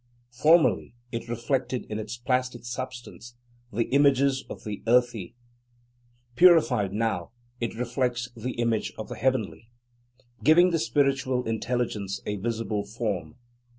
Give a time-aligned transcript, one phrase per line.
[0.31, 3.35] Formerly, it reflected in its plastic substance
[3.71, 5.35] the images of the earthy;
[6.35, 9.69] purified now, it reflects the image of the heavenly,
[10.43, 13.35] giving the spiritual intelligence a visible form.